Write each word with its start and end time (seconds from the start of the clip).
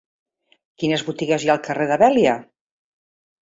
Quines 0.83 1.03
botigues 1.09 1.45
hi 1.45 1.53
ha 1.53 1.53
al 1.57 1.63
carrer 1.69 1.89
de 1.93 2.01
Vèlia? 2.07 2.35